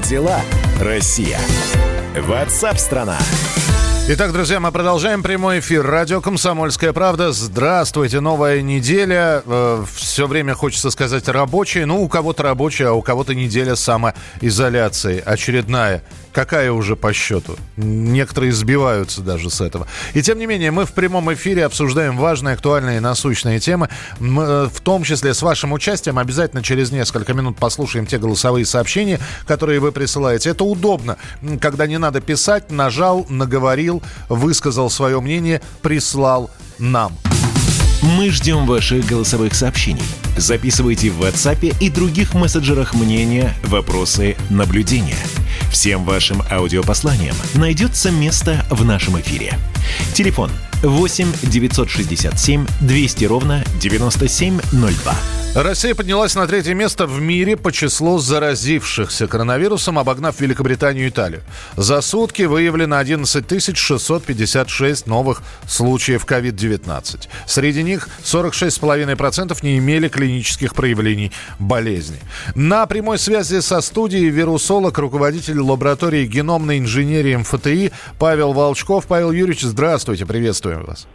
Дела, 0.00 0.40
Россия? 0.80 1.38
Ватсап-страна! 2.16 3.18
Итак, 4.08 4.32
друзья, 4.32 4.58
мы 4.58 4.72
продолжаем 4.72 5.22
прямой 5.22 5.60
эфир. 5.60 5.86
Радио 5.86 6.20
«Комсомольская 6.20 6.92
правда». 6.92 7.32
Здравствуйте, 7.32 8.18
новая 8.18 8.60
неделя. 8.60 9.42
Э, 9.46 9.84
все 9.94 10.26
время 10.26 10.54
хочется 10.54 10.90
сказать 10.90 11.28
рабочая. 11.28 11.86
Ну, 11.86 12.02
у 12.02 12.08
кого-то 12.08 12.42
рабочая, 12.42 12.88
а 12.88 12.92
у 12.92 13.02
кого-то 13.02 13.34
неделя 13.34 13.76
самоизоляции. 13.76 15.22
Очередная. 15.24 16.02
Какая 16.32 16.70
уже 16.70 16.94
по 16.96 17.12
счету? 17.12 17.56
Некоторые 17.76 18.52
сбиваются 18.52 19.20
даже 19.20 19.50
с 19.50 19.60
этого. 19.60 19.86
И 20.14 20.22
тем 20.22 20.38
не 20.38 20.46
менее, 20.46 20.70
мы 20.70 20.86
в 20.86 20.92
прямом 20.92 21.32
эфире 21.34 21.64
обсуждаем 21.64 22.16
важные, 22.16 22.54
актуальные 22.54 22.98
и 22.98 23.00
насущные 23.00 23.58
темы. 23.58 23.88
Мы, 24.20 24.42
э, 24.42 24.68
в 24.72 24.80
том 24.80 25.02
числе 25.02 25.34
с 25.34 25.42
вашим 25.42 25.72
участием. 25.72 26.18
Обязательно 26.18 26.62
через 26.62 26.92
несколько 26.92 27.34
минут 27.34 27.56
послушаем 27.56 28.06
те 28.06 28.18
голосовые 28.18 28.64
сообщения, 28.64 29.18
которые 29.46 29.80
вы 29.80 29.90
присылаете. 29.90 30.50
Это 30.50 30.64
удобно, 30.64 31.16
когда 31.60 31.86
не 31.86 31.98
надо 31.98 32.20
писать, 32.20 32.70
нажал, 32.70 33.26
наговорил, 33.28 34.02
высказал 34.28 34.88
свое 34.90 35.20
мнение, 35.20 35.60
прислал 35.82 36.50
нам. 36.78 37.16
Мы 38.02 38.30
ждем 38.30 38.66
ваших 38.66 39.04
голосовых 39.06 39.54
сообщений. 39.54 40.02
Записывайте 40.36 41.10
в 41.10 41.22
WhatsApp 41.22 41.76
и 41.80 41.90
других 41.90 42.34
мессенджерах 42.34 42.94
мнения, 42.94 43.54
вопросы, 43.64 44.36
наблюдения. 44.48 45.18
Всем 45.70 46.04
вашим 46.04 46.42
аудиопосланиям 46.50 47.36
найдется 47.54 48.10
место 48.10 48.66
в 48.70 48.84
нашем 48.84 49.20
эфире. 49.20 49.54
Телефон 50.12 50.50
8 50.82 51.32
967 51.44 52.66
200 52.80 53.24
ровно 53.24 53.64
9702. 53.80 55.39
Россия 55.54 55.96
поднялась 55.96 56.36
на 56.36 56.46
третье 56.46 56.74
место 56.74 57.08
в 57.08 57.20
мире 57.20 57.56
по 57.56 57.72
числу 57.72 58.18
заразившихся 58.18 59.26
коронавирусом, 59.26 59.98
обогнав 59.98 60.38
Великобританию 60.38 61.06
и 61.06 61.08
Италию. 61.08 61.42
За 61.76 62.00
сутки 62.02 62.42
выявлено 62.42 62.98
11 62.98 63.76
656 63.76 65.08
новых 65.08 65.42
случаев 65.66 66.24
COVID-19. 66.24 67.28
Среди 67.46 67.82
них 67.82 68.08
46,5% 68.22 69.58
не 69.62 69.78
имели 69.78 70.06
клинических 70.06 70.72
проявлений 70.72 71.32
болезни. 71.58 72.20
На 72.54 72.86
прямой 72.86 73.18
связи 73.18 73.58
со 73.58 73.80
студией 73.80 74.28
вирусолог, 74.28 74.96
руководитель 74.98 75.58
лаборатории 75.58 76.26
геномной 76.26 76.78
инженерии 76.78 77.34
МФТИ 77.34 77.90
Павел 78.20 78.52
Волчков. 78.52 79.06
Павел 79.08 79.32
Юрьевич, 79.32 79.62
здравствуйте, 79.62 80.26
приветствуем 80.26 80.84
вас. 80.84 81.08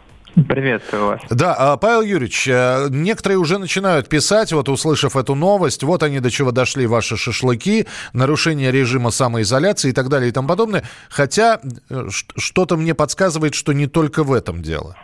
Приветствую 0.48 1.06
вас. 1.06 1.20
Да, 1.30 1.54
а, 1.58 1.76
Павел 1.78 2.02
Юрьевич, 2.02 2.46
э, 2.46 2.88
некоторые 2.90 3.38
уже 3.38 3.58
начинают 3.58 4.08
писать, 4.08 4.52
вот 4.52 4.68
услышав 4.68 5.16
эту 5.16 5.34
новость, 5.34 5.82
вот 5.82 6.02
они 6.02 6.20
до 6.20 6.30
чего 6.30 6.52
дошли, 6.52 6.86
ваши 6.86 7.16
шашлыки, 7.16 7.86
нарушение 8.12 8.70
режима 8.70 9.10
самоизоляции 9.10 9.90
и 9.90 9.92
так 9.92 10.10
далее 10.10 10.28
и 10.28 10.32
тому 10.32 10.46
подобное. 10.46 10.84
Хотя 11.08 11.58
э, 11.88 12.08
что-то 12.36 12.76
мне 12.76 12.94
подсказывает, 12.94 13.54
что 13.54 13.72
не 13.72 13.86
только 13.86 14.24
в 14.24 14.32
этом 14.32 14.60
дело. 14.60 14.94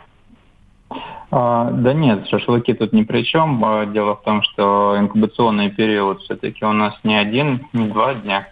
А, 1.31 1.71
да 1.71 1.93
нет, 1.93 2.27
шашлыки 2.27 2.73
тут 2.73 2.93
ни 2.93 3.01
при 3.01 3.23
чем. 3.23 3.65
А, 3.65 3.87
дело 3.87 4.15
в 4.15 4.21
том, 4.21 4.43
что 4.43 4.95
инкубационный 4.99 5.71
период 5.71 6.21
все-таки 6.21 6.63
у 6.63 6.73
нас 6.73 6.93
не 7.03 7.15
один, 7.15 7.65
не 7.73 7.87
два 7.87 8.13
дня 8.13 8.47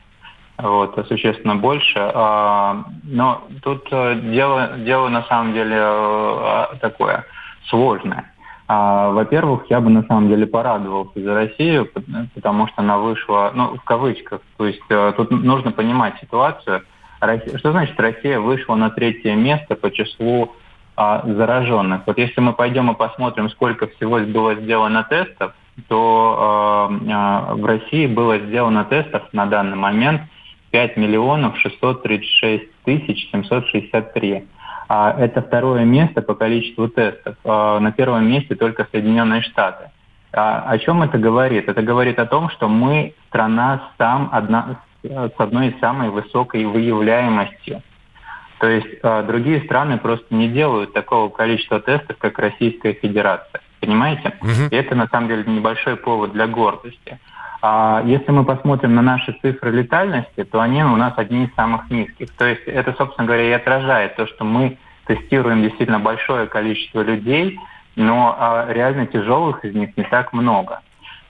вот, 0.61 0.97
а 0.97 1.03
существенно 1.05 1.55
больше. 1.55 1.97
А, 1.97 2.85
но 3.03 3.43
тут 3.63 3.87
э, 3.91 4.15
дело, 4.15 4.77
дело 4.77 5.09
на 5.09 5.23
самом 5.23 5.53
деле 5.53 5.77
э, 5.77 6.65
такое 6.79 7.25
сложное. 7.67 8.31
Во-первых, 8.67 9.65
я 9.69 9.81
бы 9.81 9.89
на 9.89 10.03
самом 10.03 10.29
деле 10.29 10.47
порадовался 10.47 11.19
за 11.19 11.33
Россию, 11.33 11.89
потому 12.33 12.67
что 12.67 12.81
она 12.81 12.99
вышла, 12.99 13.51
ну, 13.53 13.75
в 13.75 13.83
кавычках, 13.83 14.39
то 14.55 14.65
есть 14.65 14.81
э, 14.87 15.13
тут 15.17 15.29
нужно 15.29 15.73
понимать 15.73 16.17
ситуацию. 16.21 16.83
Что 17.57 17.71
значит 17.71 17.99
Россия 17.99 18.39
вышла 18.39 18.75
на 18.75 18.89
третье 18.89 19.35
место 19.35 19.75
по 19.75 19.91
числу 19.91 20.53
зараженных? 20.95 22.03
Вот 22.05 22.17
если 22.17 22.39
мы 22.39 22.53
пойдем 22.53 22.89
и 22.89 22.95
посмотрим, 22.95 23.49
сколько 23.49 23.87
всего 23.87 24.19
было 24.19 24.55
сделано 24.55 25.03
тестов, 25.03 25.53
то 25.87 26.87
в 26.89 27.65
России 27.65 28.07
было 28.07 28.39
сделано 28.39 28.85
тестов 28.85 29.23
на 29.33 29.45
данный 29.45 29.77
момент 29.77 30.21
5 30.71 30.97
миллионов 30.97 31.57
636 31.59 32.71
тысяч 32.83 33.29
763. 33.31 34.43
А 34.87 35.15
это 35.17 35.41
второе 35.41 35.85
место 35.85 36.21
по 36.21 36.33
количеству 36.33 36.87
тестов. 36.87 37.35
А 37.45 37.79
на 37.79 37.91
первом 37.91 38.27
месте 38.27 38.55
только 38.55 38.87
Соединенные 38.91 39.41
Штаты. 39.41 39.89
А 40.33 40.63
о 40.69 40.77
чем 40.79 41.03
это 41.03 41.17
говорит? 41.17 41.67
Это 41.67 41.81
говорит 41.81 42.19
о 42.19 42.25
том, 42.25 42.49
что 42.49 42.67
мы 42.67 43.13
страна 43.27 43.89
сам 43.97 44.29
одна, 44.31 44.81
с 45.03 45.33
одной 45.37 45.69
из 45.69 45.79
самой 45.79 46.09
высокой 46.09 46.65
выявляемостью. 46.65 47.81
То 48.59 48.67
есть 48.67 48.99
э, 49.01 49.23
другие 49.23 49.61
страны 49.63 49.97
просто 49.97 50.33
не 50.33 50.47
делают 50.47 50.93
такого 50.93 51.29
количества 51.29 51.79
тестов, 51.79 52.17
как 52.19 52.37
Российская 52.37 52.93
Федерация. 52.93 53.61
Понимаете? 53.79 54.33
Угу. 54.39 54.69
И 54.69 54.75
это 54.75 54.93
на 54.93 55.07
самом 55.07 55.29
деле 55.29 55.43
небольшой 55.47 55.95
повод 55.95 56.33
для 56.33 56.47
гордости. 56.47 57.19
А 57.61 58.01
если 58.05 58.31
мы 58.31 58.43
посмотрим 58.43 58.95
на 58.95 59.01
наши 59.01 59.37
цифры 59.41 59.71
летальности, 59.71 60.43
то 60.43 60.61
они 60.61 60.83
у 60.83 60.95
нас 60.95 61.13
одни 61.17 61.45
из 61.45 61.53
самых 61.53 61.89
низких. 61.91 62.31
То 62.31 62.45
есть 62.45 62.63
это, 62.65 62.93
собственно 62.97 63.27
говоря, 63.27 63.47
и 63.47 63.51
отражает 63.51 64.15
то, 64.15 64.25
что 64.25 64.43
мы 64.43 64.77
тестируем 65.05 65.61
действительно 65.61 65.99
большое 65.99 66.47
количество 66.47 67.01
людей, 67.01 67.59
но 67.95 68.35
а, 68.37 68.67
реально 68.71 69.05
тяжелых 69.05 69.63
из 69.63 69.75
них 69.75 69.95
не 69.95 70.03
так 70.03 70.33
много. 70.33 70.81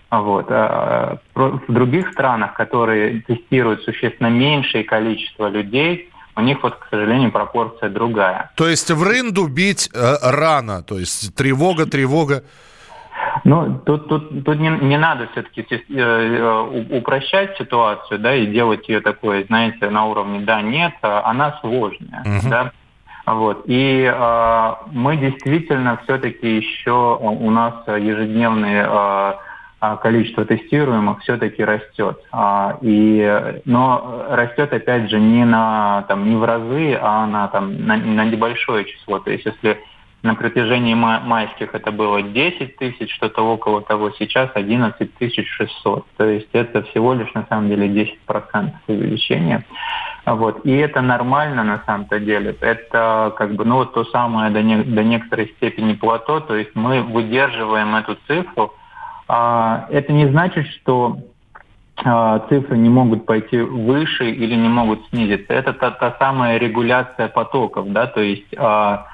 Вот. 0.10 0.48
А, 0.50 1.18
в 1.36 1.72
других 1.72 2.12
странах, 2.12 2.54
которые 2.54 3.22
тестируют 3.22 3.84
существенно 3.84 4.28
меньшее 4.28 4.84
количество 4.86 5.50
людей, 5.50 6.10
у 6.36 6.42
них 6.42 6.64
вот, 6.64 6.76
к 6.76 6.88
сожалению, 6.90 7.32
пропорция 7.32 7.90
другая. 7.90 8.52
То 8.56 8.68
есть 8.68 8.90
в 8.90 9.04
рынду 9.04 9.48
бить 9.48 9.90
э, 9.94 10.16
рано, 10.22 10.82
то 10.82 10.98
есть 10.98 11.36
тревога, 11.36 11.86
тревога. 11.86 12.44
Ну, 13.44 13.80
тут, 13.86 14.08
тут, 14.08 14.44
тут 14.44 14.60
не, 14.60 14.70
не 14.70 14.98
надо 14.98 15.28
все-таки 15.32 15.66
э, 15.72 15.78
э 15.90 16.98
упрощать 16.98 17.58
ситуацию, 17.58 18.20
да, 18.20 18.36
и 18.36 18.46
делать 18.46 18.88
ее 18.88 19.02
такой, 19.02 19.46
знаете, 19.46 19.90
на 19.90 20.06
уровне 20.06 20.42
да-нет, 20.42 20.94
а 21.02 21.24
она 21.26 21.58
сложная, 21.62 22.24
uh-huh. 22.24 22.50
да. 22.50 22.72
Вот. 23.26 23.64
И 23.66 24.12
э, 24.12 24.74
мы 24.92 25.18
действительно 25.18 26.00
все-таки 26.04 26.58
еще 26.58 27.18
у 27.20 27.50
нас 27.50 27.74
ежедневные 27.88 28.88
э, 28.88 29.34
количество 30.02 30.46
тестируемых 30.46 31.22
все-таки 31.22 31.64
растет. 31.64 32.20
А, 32.32 32.78
и, 32.82 33.60
но 33.66 34.26
растет, 34.30 34.72
опять 34.74 35.10
же, 35.10 35.20
не, 35.20 35.44
на, 35.44 36.06
там, 36.08 36.30
не 36.30 36.36
в 36.36 36.44
разы, 36.44 36.98
а 37.02 37.26
на, 37.26 37.48
там, 37.48 37.86
на, 37.86 37.98
на 37.98 38.26
небольшое 38.26 38.86
число. 38.86 39.20
То 39.20 39.32
есть 39.32 39.46
если 39.46 39.80
на 40.24 40.36
протяжении 40.36 40.94
майских 40.94 41.74
это 41.74 41.92
было 41.92 42.22
10 42.22 42.78
тысяч, 42.78 43.14
что-то 43.16 43.42
около 43.42 43.82
того, 43.82 44.12
сейчас 44.12 44.52
11 44.54 45.10
600. 45.20 46.06
То 46.18 46.26
есть 46.26 46.50
это 46.54 46.84
всего 46.84 47.14
лишь 47.14 47.34
на 47.34 47.46
самом 47.48 47.70
деле 47.70 47.88
10% 48.30 48.72
увеличения. 48.88 49.66
Вот. 50.26 50.64
И 50.66 50.72
это 50.76 51.02
нормально 51.02 51.64
на 51.64 51.82
самом-то 51.86 52.20
деле. 52.20 52.56
Это 52.62 53.34
как 53.36 53.56
бы 53.56 53.66
ну, 53.66 53.78
вот 53.78 53.94
то 53.94 54.06
самое 54.06 54.52
до, 54.52 54.62
не, 54.62 54.84
до 54.84 55.04
некоторой 55.04 55.48
степени 55.58 55.94
плато, 55.94 56.40
то 56.42 56.56
есть 56.56 56.76
мы 56.76 57.02
выдерживаем 57.02 57.96
эту 57.96 58.16
цифру. 58.28 58.74
А, 59.28 59.88
это 59.90 60.14
не 60.14 60.28
значит, 60.28 60.68
что 60.68 61.18
а, 62.04 62.40
цифры 62.50 62.78
не 62.78 62.90
могут 62.90 63.26
пойти 63.26 63.58
выше 63.58 64.30
или 64.30 64.54
не 64.54 64.70
могут 64.70 65.08
снизиться. 65.10 65.52
Это 65.52 65.74
та, 65.74 65.90
та 65.90 66.16
самая 66.20 66.58
регуляция 66.58 67.28
потоков, 67.28 67.92
да, 67.92 68.06
то 68.06 68.22
есть 68.22 68.54
а, 68.58 69.08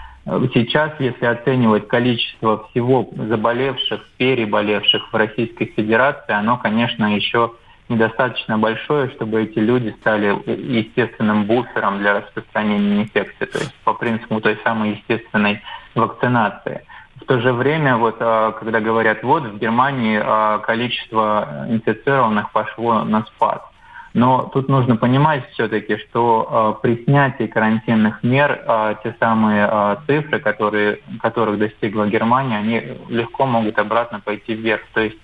Сейчас, 0.53 0.91
если 0.99 1.25
оценивать 1.25 1.87
количество 1.87 2.67
всего 2.67 3.09
заболевших, 3.15 4.05
переболевших 4.17 5.13
в 5.13 5.15
Российской 5.15 5.67
Федерации, 5.67 6.33
оно, 6.33 6.57
конечно, 6.57 7.15
еще 7.15 7.53
недостаточно 7.87 8.57
большое, 8.57 9.09
чтобы 9.11 9.43
эти 9.43 9.59
люди 9.59 9.95
стали 10.01 10.37
естественным 10.45 11.45
буфером 11.45 11.99
для 11.99 12.15
распространения 12.15 13.03
инфекции, 13.03 13.45
то 13.45 13.57
есть 13.59 13.73
по 13.85 13.93
принципу 13.93 14.41
той 14.41 14.59
самой 14.65 14.95
естественной 14.95 15.61
вакцинации. 15.95 16.83
В 17.15 17.25
то 17.25 17.39
же 17.39 17.53
время, 17.53 17.95
вот, 17.95 18.17
а, 18.19 18.51
когда 18.51 18.81
говорят, 18.81 19.23
вот 19.23 19.43
в 19.43 19.57
Германии 19.57 20.19
а, 20.21 20.59
количество 20.59 21.65
инфицированных 21.69 22.51
пошло 22.51 23.03
на 23.03 23.23
спад– 23.23 23.63
но 24.13 24.49
тут 24.53 24.69
нужно 24.69 24.95
понимать 24.95 25.47
все-таки, 25.51 25.97
что 25.97 26.77
э, 26.79 26.81
при 26.81 27.03
снятии 27.03 27.47
карантинных 27.47 28.23
мер 28.23 28.61
э, 28.65 28.95
те 29.03 29.15
самые 29.19 29.69
э, 29.71 29.95
цифры, 30.07 30.39
которые, 30.39 30.99
которых 31.21 31.59
достигла 31.59 32.07
Германия, 32.07 32.57
они 32.57 32.83
легко 33.09 33.45
могут 33.45 33.77
обратно 33.79 34.19
пойти 34.19 34.53
вверх. 34.53 34.81
То 34.93 35.01
есть 35.01 35.17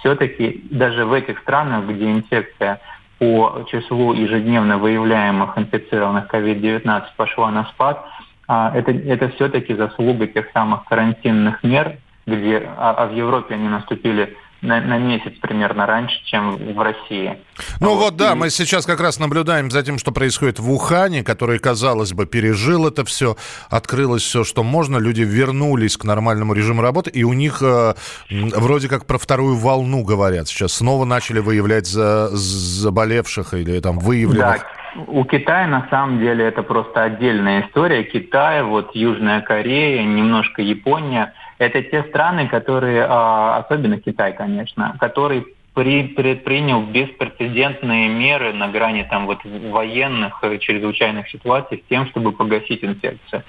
все-таки 0.00 0.66
даже 0.70 1.04
в 1.04 1.12
этих 1.12 1.38
странах, 1.40 1.86
где 1.86 2.10
инфекция 2.10 2.80
по 3.18 3.64
числу 3.70 4.12
ежедневно 4.12 4.78
выявляемых 4.78 5.56
инфицированных 5.56 6.32
COVID-19 6.32 7.04
пошла 7.16 7.50
на 7.50 7.64
спад, 7.64 8.04
это, 8.46 8.92
это 8.92 9.30
все-таки 9.30 9.74
заслуга 9.74 10.26
тех 10.26 10.46
самых 10.52 10.84
карантинных 10.84 11.64
мер, 11.64 11.96
где, 12.26 12.68
а, 12.76 12.92
а 12.92 13.06
в 13.06 13.14
Европе 13.14 13.54
они 13.54 13.68
наступили 13.68 14.36
на, 14.66 14.80
на 14.80 14.98
месяц 14.98 15.32
примерно 15.40 15.86
раньше, 15.86 16.16
чем 16.24 16.56
в 16.56 16.80
России. 16.80 17.38
Ну 17.80 17.94
вот, 17.94 18.00
вот 18.00 18.16
да, 18.16 18.32
и... 18.32 18.34
мы 18.34 18.50
сейчас 18.50 18.84
как 18.84 19.00
раз 19.00 19.18
наблюдаем 19.18 19.70
за 19.70 19.82
тем, 19.82 19.98
что 19.98 20.12
происходит 20.12 20.58
в 20.58 20.70
Ухане, 20.70 21.22
который, 21.22 21.58
казалось 21.58 22.12
бы, 22.12 22.26
пережил 22.26 22.86
это 22.86 23.04
все, 23.04 23.36
открылось 23.70 24.22
все, 24.22 24.44
что 24.44 24.62
можно, 24.62 24.98
люди 24.98 25.22
вернулись 25.22 25.96
к 25.96 26.04
нормальному 26.04 26.52
режиму 26.52 26.82
работы, 26.82 27.10
и 27.10 27.22
у 27.22 27.32
них 27.32 27.62
э, 27.62 27.94
вроде 28.30 28.88
как 28.88 29.06
про 29.06 29.18
вторую 29.18 29.56
волну 29.56 30.04
говорят 30.04 30.48
сейчас. 30.48 30.72
Снова 30.74 31.04
начали 31.04 31.38
выявлять 31.38 31.86
за, 31.86 32.28
заболевших 32.28 33.54
или 33.54 33.78
там 33.80 33.98
выявленных. 33.98 34.58
Да. 34.60 35.02
У 35.08 35.24
Китая 35.24 35.66
на 35.66 35.86
самом 35.90 36.20
деле 36.20 36.46
это 36.46 36.62
просто 36.62 37.02
отдельная 37.02 37.66
история. 37.66 38.02
Китай, 38.02 38.62
вот 38.62 38.94
Южная 38.94 39.42
Корея, 39.42 40.02
немножко 40.02 40.62
Япония– 40.62 41.32
это 41.58 41.82
те 41.82 42.02
страны, 42.04 42.48
которые, 42.48 43.06
а, 43.08 43.58
особенно 43.58 43.98
Китай, 43.98 44.34
конечно, 44.34 44.96
который 45.00 45.46
при, 45.76 46.04
предпринял 46.04 46.82
беспрецедентные 46.82 48.08
меры 48.08 48.54
на 48.54 48.68
грани 48.68 49.06
там 49.10 49.26
вот 49.26 49.44
военных 49.44 50.38
э, 50.42 50.56
чрезвычайных 50.56 51.28
ситуаций 51.28 51.82
с 51.84 51.88
тем, 51.90 52.06
чтобы 52.06 52.32
погасить 52.32 52.82
инфекцию. 52.82 53.42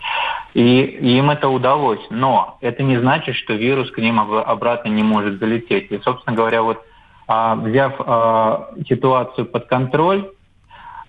И 0.53 0.81
им 1.17 1.29
это 1.29 1.47
удалось. 1.47 2.05
Но 2.09 2.57
это 2.59 2.83
не 2.83 2.97
значит, 2.97 3.35
что 3.35 3.53
вирус 3.53 3.91
к 3.91 3.97
ним 3.99 4.19
обратно 4.19 4.89
не 4.89 5.03
может 5.03 5.39
залететь. 5.39 5.89
И, 5.89 5.99
собственно 5.99 6.35
говоря, 6.35 6.63
вот 6.63 6.83
а, 7.29 7.55
взяв 7.55 7.93
а, 7.99 8.71
ситуацию 8.89 9.45
под 9.45 9.67
контроль, 9.67 10.29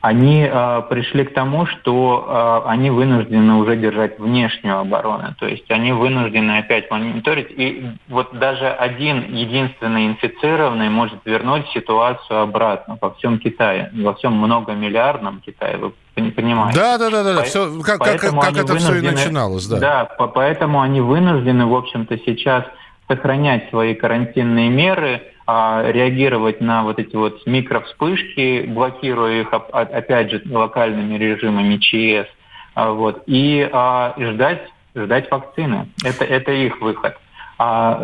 они 0.01 0.49
э, 0.49 0.83
пришли 0.89 1.25
к 1.25 1.35
тому, 1.35 1.67
что 1.67 2.63
э, 2.65 2.69
они 2.69 2.91
вынуждены 2.91 3.55
уже 3.55 3.77
держать 3.77 4.19
внешнюю 4.21 4.79
оборону. 4.79 5.35
То 5.41 5.47
есть 5.47 5.69
они 5.71 5.93
вынуждены 5.93 6.59
опять 6.59 6.89
мониторить. 6.91 7.49
И 7.51 7.85
вот 8.09 8.39
даже 8.39 8.69
один 8.69 9.35
единственный 9.35 10.07
инфицированный 10.07 10.89
может 10.89 11.19
вернуть 11.25 11.67
ситуацию 11.71 12.41
обратно 12.41 12.97
во 13.01 13.11
всем 13.15 13.39
Китае, 13.41 13.91
во 13.93 14.15
всем 14.15 14.35
многомиллиардном 14.35 15.41
Китае. 15.41 15.79
Вы 15.79 15.93
понимаете? 16.31 16.79
Да, 16.79 16.99
да, 16.99 17.11
да, 17.11 17.25
да. 17.25 17.35
По- 17.39 17.43
все, 17.43 17.69
как, 17.83 17.99
как, 17.99 18.21
как 18.21 18.57
это 18.57 18.77
все 18.77 18.95
и 18.95 19.01
начиналось, 19.01 19.67
да. 19.67 19.79
Да, 19.79 20.05
по- 20.05 20.29
поэтому 20.29 20.81
они 20.81 21.01
вынуждены, 21.01 21.67
в 21.67 21.75
общем-то, 21.75 22.19
сейчас 22.19 22.65
сохранять 23.09 23.69
свои 23.71 23.95
карантинные 23.95 24.69
меры, 24.69 25.23
а, 25.51 25.83
реагировать 25.91 26.61
на 26.61 26.83
вот 26.83 26.99
эти 26.99 27.17
вот 27.17 27.47
микровспышки, 27.47 28.67
блокируя 28.67 29.41
их, 29.41 29.49
опять 29.51 30.31
же, 30.31 30.43
локальными 30.45 31.17
режимами 31.17 31.79
ЧС, 31.79 32.29
а, 32.75 32.91
вот, 32.91 33.23
и, 33.25 33.67
а, 33.73 34.13
и 34.19 34.27
ждать, 34.27 34.69
ждать 34.95 35.31
вакцины. 35.31 35.89
Это, 36.05 36.27
это 36.27 36.53
их 36.53 36.83
выход. 36.83 37.17
А 37.57 37.99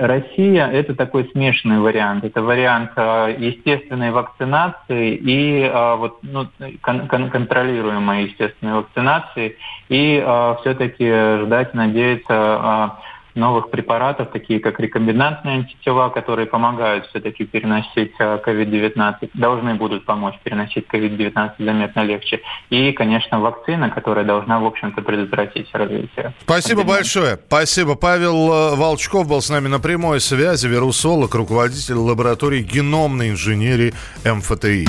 Россия– 0.00 0.66
это 0.72 0.94
такой 0.94 1.26
смешанный 1.32 1.80
вариант. 1.80 2.22
Это 2.22 2.42
вариант 2.42 2.90
естественной 2.96 4.10
вакцинации 4.10 5.14
и 5.14 5.68
вот, 5.96 6.18
ну, 6.22 6.48
кон 6.82 7.30
контролируемой 7.30 8.26
естественной 8.26 8.74
вакцинации. 8.74 9.56
И 9.88 10.22
все-таки 10.60 11.10
ждать, 11.44 11.74
надеяться 11.74 12.98
новых 13.34 13.70
препаратов, 13.70 14.30
такие 14.32 14.60
как 14.60 14.80
рекомбинантные 14.80 15.58
антитела, 15.58 16.08
которые 16.08 16.46
помогают 16.46 17.06
все-таки 17.06 17.44
переносить 17.44 18.12
COVID-19, 18.18 19.14
э, 19.20 19.28
должны 19.34 19.74
будут 19.74 20.04
помочь 20.04 20.34
переносить 20.42 20.86
COVID-19 20.92 21.52
заметно 21.58 22.00
легче. 22.00 22.40
И, 22.70 22.92
конечно, 22.92 23.40
вакцина, 23.40 23.90
которая 23.90 24.24
должна, 24.24 24.58
в 24.60 24.66
общем-то, 24.66 25.02
предотвратить 25.02 25.68
развитие. 25.72 26.32
Спасибо 26.42 26.84
большое. 26.84 27.38
Спасибо. 27.46 27.94
Павел 27.94 28.52
э, 28.52 28.76
Волчков 28.76 29.28
был 29.28 29.40
с 29.40 29.50
нами 29.50 29.68
на 29.68 29.80
прямой 29.80 30.20
связи, 30.20 30.66
вирусолог, 30.66 31.34
руководитель 31.34 31.94
лаборатории 31.94 32.62
геномной 32.62 33.30
инженерии 33.30 33.92
МФТИ. 34.24 34.86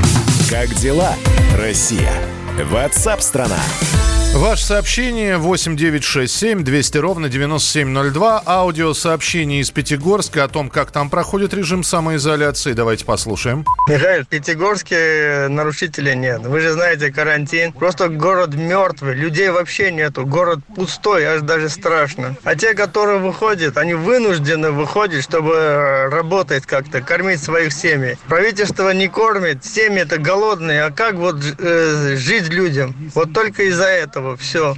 Как 0.49 0.69
дела, 0.75 1.13
Россия? 1.57 2.11
Ватсап-страна! 2.57 4.10
Ваше 4.33 4.65
сообщение 4.65 5.37
8967 5.37 6.63
200 6.63 6.97
ровно 6.99 7.27
9702. 7.27 8.43
Аудиосообщение 8.45 9.59
из 9.59 9.71
Пятигорска 9.71 10.45
о 10.45 10.47
том, 10.47 10.69
как 10.69 10.91
там 10.91 11.09
проходит 11.09 11.53
режим 11.53 11.83
самоизоляции. 11.83 12.71
Давайте 12.71 13.03
послушаем. 13.03 13.65
Михаил, 13.89 14.23
в 14.23 14.27
Пятигорске 14.29 15.47
нарушителей 15.49 16.15
нет. 16.15 16.45
Вы 16.45 16.61
же 16.61 16.71
знаете, 16.71 17.11
карантин. 17.11 17.73
Просто 17.73 18.07
город 18.07 18.55
мертвый. 18.55 19.15
Людей 19.15 19.49
вообще 19.49 19.91
нету. 19.91 20.25
Город 20.25 20.59
пустой, 20.75 21.25
аж 21.25 21.41
даже 21.41 21.67
страшно. 21.67 22.37
А 22.45 22.55
те, 22.55 22.73
которые 22.73 23.19
выходят, 23.19 23.77
они 23.77 23.95
вынуждены 23.95 24.71
выходить, 24.71 25.25
чтобы 25.25 26.07
работать 26.09 26.65
как-то, 26.65 27.01
кормить 27.01 27.43
своих 27.43 27.73
семей. 27.73 28.15
Правительство 28.29 28.91
не 28.91 29.09
кормит, 29.09 29.65
семьи-то 29.65 30.19
голодные. 30.19 30.83
А 30.83 30.89
как 30.91 31.15
вот 31.15 31.35
э, 31.59 32.15
жить 32.15 32.47
людям? 32.47 32.95
Вот 33.13 33.33
только 33.33 33.63
из-за 33.63 33.87
этого 33.87 34.20
этого. 34.21 34.37
Все. 34.37 34.75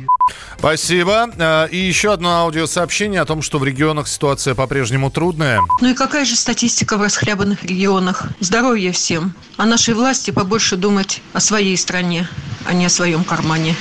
Спасибо. 0.58 1.30
Э, 1.38 1.68
и 1.70 1.78
еще 1.78 2.14
одно 2.14 2.38
аудиосообщение 2.38 3.22
о 3.22 3.26
том, 3.26 3.42
что 3.42 3.60
в 3.60 3.64
регионах 3.64 4.08
ситуация 4.08 4.56
по-прежнему 4.56 5.12
трудная. 5.12 5.62
Ну 5.82 5.90
и 5.90 5.94
какая 5.94 6.26
же 6.26 6.36
статистика 6.36 6.98
в 6.98 7.02
расхлябанных 7.02 7.64
регионах? 7.64 8.28
Здоровья 8.40 8.92
всем. 8.92 9.34
А 9.58 9.66
нашей 9.66 9.94
власти 9.94 10.32
побольше 10.32 10.78
думать 10.78 11.22
о 11.34 11.40
своей 11.40 11.78
стране, 11.78 12.28
а 12.66 12.74
не 12.74 12.86
о 12.86 12.90
своем 12.90 13.24
кармане. 13.24 13.76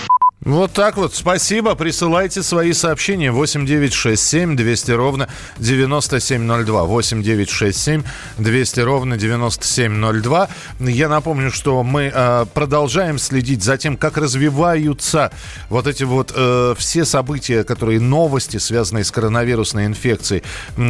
Вот 0.45 0.73
так 0.73 0.97
вот. 0.97 1.15
Спасибо. 1.15 1.77
Присылайте 1.77 2.43
свои 2.43 2.73
сообщения. 2.73 3.31
8 3.31 3.65
9 3.65 3.93
6 3.93 4.21
7 4.21 4.57
200 4.57 4.91
ровно 4.91 5.29
9702. 5.59 6.83
8 6.83 7.23
9 7.23 7.49
6 7.49 7.79
7 7.79 8.03
200 8.39 8.81
ровно 8.81 9.17
9702. 9.17 10.49
Я 10.81 11.09
напомню, 11.09 11.53
что 11.53 11.85
мы 11.85 12.11
э, 12.13 12.47
продолжаем 12.53 13.19
следить 13.19 13.63
за 13.63 13.77
тем, 13.79 13.97
как 13.97 14.17
развиваются 14.17 15.31
вот 15.69 15.87
эти 15.87 16.03
вот 16.03 16.33
э, 16.35 16.75
все 16.77 17.05
события, 17.05 17.63
которые 17.63 18.01
новости, 18.01 18.57
связанные 18.57 19.05
с 19.05 19.13
коронавирусной 19.13 19.87
инфекцией, 19.87 20.43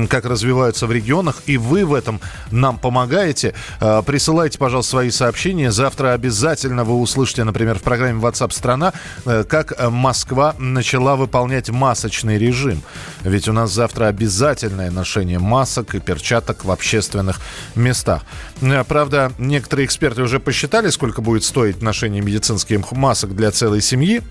как 0.08 0.24
развиваются 0.24 0.86
в 0.86 0.92
регионах. 0.92 1.42
И 1.44 1.58
вы 1.58 1.84
в 1.84 1.92
этом 1.92 2.22
нам 2.50 2.78
помогаете. 2.78 3.52
Э, 3.82 4.00
присылайте, 4.06 4.56
пожалуйста, 4.56 4.92
свои 4.92 5.10
сообщения. 5.10 5.70
Завтра 5.72 6.14
обязательно 6.14 6.84
вы 6.84 6.98
услышите, 6.98 7.44
например, 7.44 7.78
в 7.78 7.82
программе 7.82 8.18
WhatsApp 8.18 8.52
страна 8.52 8.94
э, 9.26 9.41
как 9.44 9.74
Москва 9.90 10.54
начала 10.58 11.16
выполнять 11.16 11.70
масочный 11.70 12.38
режим. 12.38 12.82
Ведь 13.22 13.48
у 13.48 13.52
нас 13.52 13.72
завтра 13.72 14.06
обязательное 14.06 14.90
ношение 14.90 15.38
масок 15.38 15.94
и 15.94 16.00
перчаток 16.00 16.64
в 16.64 16.70
общественных 16.70 17.40
местах. 17.74 18.22
Э, 18.60 18.84
правда, 18.84 19.32
некоторые 19.38 19.86
эксперты 19.86 20.22
уже 20.22 20.40
посчитали, 20.40 20.90
сколько 20.90 21.22
будет 21.22 21.44
стоить 21.44 21.82
ношение 21.82 22.22
медицинских 22.22 22.92
масок 22.92 23.34
для 23.34 23.50
целой 23.50 23.80
семьи 23.80 24.22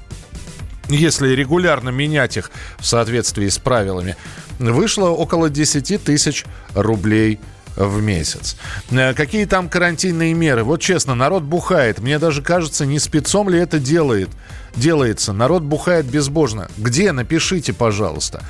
если 0.90 1.30
регулярно 1.30 1.90
менять 1.90 2.36
их 2.36 2.52
в 2.78 2.86
соответствии 2.86 3.48
с 3.48 3.58
правилами, 3.58 4.18
вышло 4.60 5.08
около 5.10 5.50
10 5.50 6.04
тысяч 6.04 6.44
рублей 6.74 7.40
в 7.76 8.02
месяц. 8.02 8.58
Э, 8.90 9.14
какие 9.14 9.46
там 9.46 9.70
карантинные 9.70 10.34
меры? 10.34 10.64
Вот 10.64 10.82
честно, 10.82 11.16
народ 11.16 11.44
бухает. 11.44 12.00
Мне 12.00 12.20
даже 12.20 12.42
кажется, 12.42 12.86
не 12.86 13.00
спецом 13.00 13.50
ли 13.50 13.60
это 13.60 13.80
делает 13.80 14.30
делается. 14.76 15.34
Народ 15.34 15.64
бухает 15.64 16.06
безбожно. 16.06 16.68
Где? 16.78 17.12
Напишите, 17.12 17.74
пожалуйста. 17.74 18.44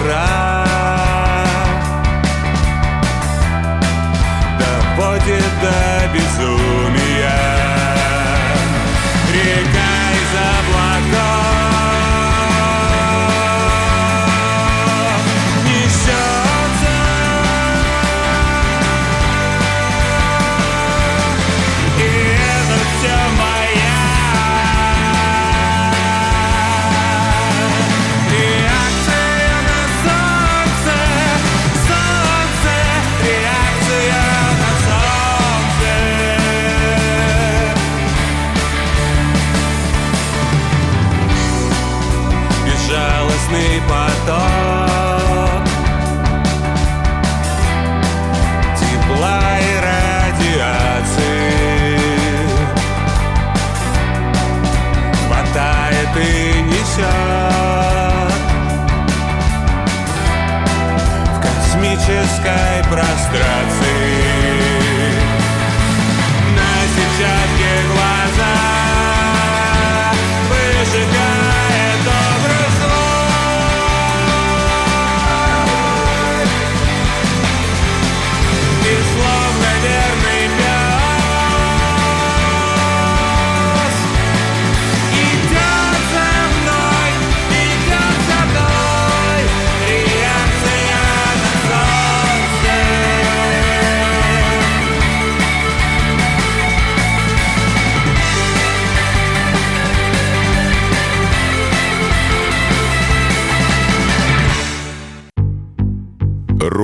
космической 62.48 62.82
прострации 62.90 63.87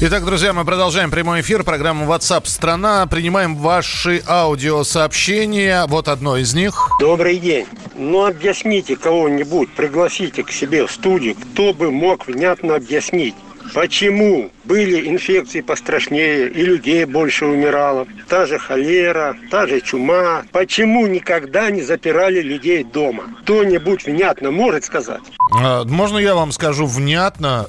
Итак, 0.00 0.24
друзья, 0.24 0.52
мы 0.52 0.64
продолжаем 0.64 1.10
прямой 1.10 1.40
эфир. 1.40 1.62
Программа 1.62 2.04
WhatsApp 2.04 2.46
страна. 2.46 3.06
Принимаем 3.06 3.54
ваши 3.54 4.22
аудиосообщения. 4.26 5.86
Вот 5.86 6.08
одно 6.08 6.36
из 6.36 6.52
них. 6.52 6.90
Добрый 7.00 7.38
день. 7.38 7.66
Ну, 7.94 8.26
объясните 8.26 8.96
кого-нибудь, 8.96 9.70
пригласите 9.70 10.42
к 10.42 10.50
себе 10.50 10.86
в 10.86 10.90
студию, 10.90 11.36
кто 11.36 11.72
бы 11.72 11.92
мог 11.92 12.26
внятно 12.26 12.74
объяснить, 12.74 13.36
почему 13.72 14.50
были 14.64 15.08
инфекции 15.08 15.60
пострашнее 15.60 16.48
и 16.48 16.62
людей 16.62 17.04
больше 17.04 17.46
умирало. 17.46 18.06
Та 18.28 18.46
же 18.46 18.58
холера, 18.58 19.36
та 19.50 19.66
же 19.66 19.80
чума. 19.80 20.44
Почему 20.52 21.06
никогда 21.06 21.70
не 21.70 21.82
запирали 21.82 22.40
людей 22.40 22.84
дома? 22.84 23.24
Кто-нибудь 23.42 24.04
внятно 24.06 24.50
может 24.50 24.84
сказать? 24.84 25.20
А, 25.56 25.84
Можно 25.84 26.18
я 26.18 26.34
вам 26.34 26.52
скажу 26.52 26.86
внятно? 26.86 27.66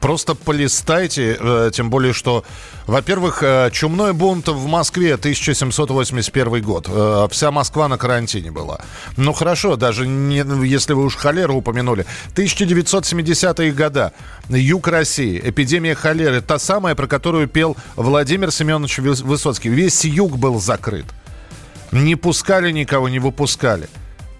Просто 0.00 0.34
полистайте, 0.34 1.36
э, 1.40 1.70
тем 1.72 1.90
более, 1.90 2.12
что, 2.12 2.44
во-первых, 2.86 3.42
э, 3.42 3.70
чумной 3.72 4.12
бунт 4.12 4.48
в 4.48 4.66
Москве 4.66 5.16
1781 5.16 6.60
год. 6.62 6.86
Э, 6.88 7.28
Вся 7.30 7.50
Москва 7.50 7.88
на 7.88 7.96
карантине 7.98 8.50
была. 8.50 8.80
Ну 9.16 9.32
хорошо, 9.32 9.76
даже 9.76 10.06
не, 10.06 10.44
если 10.66 10.92
вы 10.92 11.04
уж 11.04 11.16
холеру 11.16 11.56
упомянули. 11.56 12.04
1970-е 12.34 13.72
года. 13.72 14.12
Юг 14.48 14.88
России. 14.88 15.40
Эпидемия 15.42 15.94
холеры. 16.02 16.40
Та 16.42 16.58
самая, 16.58 16.94
про 16.94 17.06
которую 17.06 17.46
пел 17.48 17.76
Владимир 17.96 18.50
Семенович 18.50 18.98
Выс- 18.98 19.22
Высоцкий. 19.24 19.68
Весь 19.70 20.04
юг 20.04 20.36
был 20.36 20.60
закрыт. 20.60 21.06
Не 21.92 22.16
пускали 22.16 22.72
никого, 22.72 23.08
не 23.08 23.20
выпускали. 23.20 23.88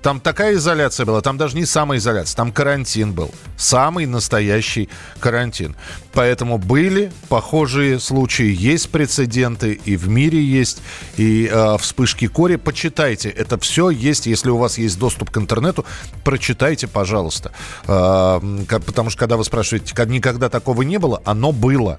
Там 0.02 0.18
такая 0.20 0.54
изоляция 0.54 1.06
была, 1.06 1.20
там 1.20 1.38
даже 1.38 1.56
не 1.56 1.64
самоизоляция, 1.64 2.36
там 2.36 2.50
карантин 2.52 3.12
был. 3.12 3.30
Самый 3.56 4.06
настоящий 4.06 4.88
карантин. 5.20 5.76
Поэтому 6.12 6.58
были 6.58 7.12
похожие 7.28 8.00
случаи, 8.00 8.52
есть 8.52 8.90
прецеденты, 8.90 9.72
и 9.84 9.96
в 9.96 10.08
мире 10.08 10.42
есть, 10.42 10.82
и 11.16 11.48
э, 11.50 11.76
вспышки 11.78 12.26
кори. 12.26 12.56
Почитайте, 12.56 13.28
это 13.30 13.58
все 13.58 13.90
есть, 13.90 14.26
если 14.26 14.50
у 14.50 14.56
вас 14.56 14.76
есть 14.76 14.98
доступ 14.98 15.30
к 15.30 15.38
интернету, 15.38 15.86
прочитайте, 16.24 16.88
пожалуйста. 16.88 17.52
Э, 17.86 18.40
потому 18.84 19.10
что 19.10 19.18
когда 19.20 19.36
вы 19.36 19.44
спрашиваете, 19.44 19.94
«Ка- 19.94 20.06
никогда 20.06 20.48
такого 20.48 20.82
не 20.82 20.98
было, 20.98 21.22
оно 21.24 21.52
было. 21.52 21.98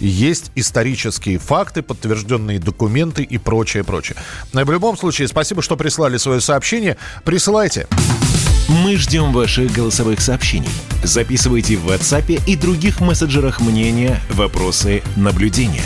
Есть 0.00 0.50
исторические 0.54 1.38
факты, 1.38 1.82
подтвержденные 1.82 2.58
документы 2.58 3.22
и 3.22 3.38
прочее, 3.38 3.84
прочее. 3.84 4.16
В 4.52 4.70
любом 4.70 4.96
случае, 4.96 5.28
спасибо, 5.28 5.62
что 5.62 5.76
прислали 5.76 6.16
свое 6.16 6.40
сообщение. 6.40 6.96
Присылайте. 7.24 7.86
Мы 8.68 8.96
ждем 8.96 9.32
ваших 9.32 9.72
голосовых 9.72 10.20
сообщений. 10.20 10.68
Записывайте 11.02 11.76
в 11.76 11.88
WhatsApp 11.88 12.42
и 12.46 12.54
других 12.54 13.00
мессенджерах 13.00 13.60
мнения, 13.60 14.20
вопросы, 14.30 15.02
наблюдения. 15.16 15.84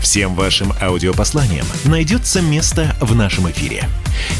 Всем 0.00 0.34
вашим 0.34 0.72
аудиопосланиям 0.80 1.66
найдется 1.84 2.40
место 2.40 2.96
в 3.00 3.14
нашем 3.14 3.50
эфире. 3.50 3.84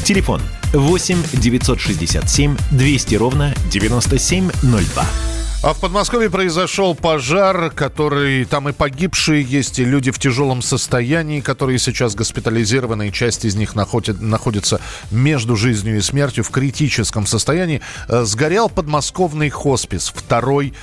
Телефон 0.05 0.41
8 0.73 1.23
967 1.35 2.57
200 2.71 3.14
ровно 3.17 3.55
9702. 3.71 5.32
А 5.62 5.75
в 5.75 5.78
Подмосковье 5.78 6.28
произошел 6.28 6.97
пожар, 6.97 7.71
который 7.71 8.45
там 8.47 8.69
и 8.69 8.73
погибшие 8.73 9.45
есть, 9.45 9.78
и 9.78 9.85
люди 9.85 10.11
в 10.11 10.19
тяжелом 10.19 10.61
состоянии, 10.61 11.40
которые 11.40 11.78
сейчас 11.78 12.16
госпитализированы, 12.16 13.09
и 13.09 13.12
часть 13.12 13.45
из 13.45 13.54
них 13.54 13.76
находит, 13.76 14.21
находится 14.21 14.81
между 15.12 15.54
жизнью 15.54 15.99
и 15.99 16.00
смертью 16.00 16.42
в 16.42 16.50
критическом 16.50 17.26
состоянии. 17.26 17.81
Э, 18.09 18.25
Сгорел 18.25 18.69
подмосковный 18.71 19.50
хоспис, 19.50 20.12
второй 20.12 20.75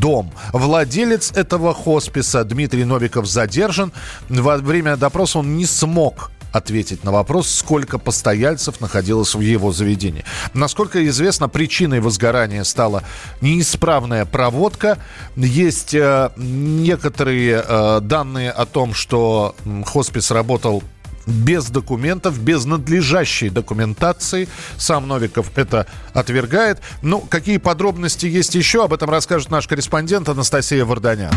дом. 0.00 0.32
Владелец 0.54 1.32
этого 1.32 1.74
хосписа 1.74 2.42
Дмитрий 2.44 2.86
Новиков 2.86 3.26
задержан. 3.26 3.92
Во 4.30 4.56
время 4.56 4.96
допроса 4.96 5.40
он 5.40 5.58
не 5.58 5.66
смог 5.66 6.30
ответить 6.52 7.04
на 7.04 7.12
вопрос, 7.12 7.48
сколько 7.48 7.98
постояльцев 7.98 8.80
находилось 8.80 9.34
в 9.34 9.40
его 9.40 9.72
заведении. 9.72 10.24
Насколько 10.54 11.06
известно, 11.08 11.48
причиной 11.48 12.00
возгорания 12.00 12.64
стала 12.64 13.02
неисправная 13.40 14.24
проводка. 14.24 14.98
Есть 15.36 15.94
э, 15.94 16.30
некоторые 16.36 17.64
э, 17.66 18.00
данные 18.02 18.50
о 18.50 18.66
том, 18.66 18.94
что 18.94 19.56
хоспис 19.86 20.30
работал 20.30 20.82
без 21.26 21.66
документов, 21.66 22.38
без 22.38 22.64
надлежащей 22.64 23.48
документации. 23.48 24.48
Сам 24.76 25.06
Новиков 25.08 25.50
это 25.56 25.86
отвергает. 26.12 26.80
Ну, 27.02 27.20
какие 27.20 27.58
подробности 27.58 28.26
есть 28.26 28.54
еще, 28.54 28.84
об 28.84 28.92
этом 28.92 29.10
расскажет 29.10 29.50
наш 29.50 29.66
корреспондент 29.68 30.28
Анастасия 30.28 30.84
Варданян. 30.84 31.32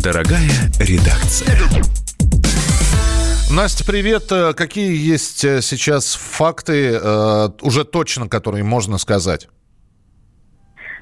Дорогая 0.00 0.50
редакция. 0.78 1.58
Настя, 3.50 3.82
привет. 3.86 4.30
Э, 4.30 4.52
Какие 4.52 4.94
есть 4.94 5.42
э, 5.42 5.62
сейчас 5.62 6.14
факты, 6.14 6.92
э, 6.92 7.48
уже 7.62 7.84
точно, 7.84 8.28
которые 8.28 8.62
можно 8.62 8.98
сказать? 8.98 9.48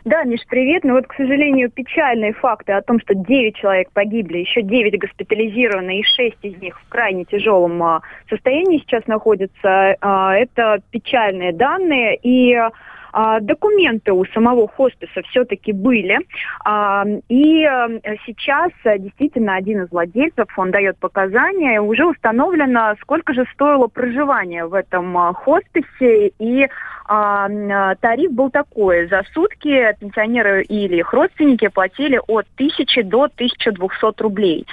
Да, 0.04 0.22
Миш, 0.22 0.42
привет. 0.48 0.84
Ну 0.84 0.94
вот, 0.94 1.08
к 1.08 1.14
сожалению, 1.16 1.68
печальные 1.72 2.34
факты 2.34 2.72
о 2.72 2.82
том, 2.82 3.00
что 3.00 3.16
9 3.16 3.56
человек 3.56 3.90
погибли, 3.90 4.38
еще 4.38 4.62
9 4.62 4.96
госпитализированы, 5.00 5.98
и 5.98 6.04
6 6.04 6.36
из 6.42 6.62
них 6.62 6.80
в 6.80 6.88
крайне 6.88 7.24
тяжелом 7.24 7.82
а, 7.82 8.02
состоянии 8.30 8.78
сейчас 8.78 9.04
находятся. 9.08 9.96
А, 10.00 10.36
это 10.36 10.80
печальные 10.92 11.52
данные. 11.52 12.16
И 12.22 12.56
а, 13.12 13.40
документы 13.40 14.12
у 14.12 14.24
самого 14.26 14.68
хосписа 14.68 15.22
все-таки 15.30 15.72
были. 15.72 16.18
А, 16.64 17.04
И 17.28 17.64
а, 17.64 17.88
сейчас 18.26 18.70
а, 18.84 18.98
действительно 18.98 19.54
один 19.54 19.82
из 19.82 19.90
владельцев, 19.90 20.46
он 20.56 20.70
дает 20.70 20.98
показания, 20.98 21.80
уже 21.80 22.06
установлено, 22.06 22.94
сколько 23.00 23.32
же 23.34 23.46
стоило 23.52 23.86
проживание 23.86 24.66
в 24.66 24.74
этом 24.74 25.16
а, 25.16 25.32
хосписе. 25.32 26.32
И 26.38 26.68
а, 27.08 27.94
тариф 27.96 28.32
был 28.32 28.50
такой. 28.50 29.08
За 29.08 29.22
сутки 29.32 29.96
пенсионеры 30.00 30.62
или 30.62 30.96
их 30.96 31.12
родственники 31.12 31.68
платили 31.68 32.20
от 32.26 32.46
1000 32.56 33.04
до 33.04 33.24
1200 33.24 34.22
рублей. 34.22 34.66